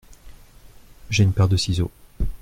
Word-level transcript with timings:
J’ai 1.11 1.21
une 1.23 1.31
paire 1.31 1.47
de 1.47 1.57
ciseaux. 1.57 1.91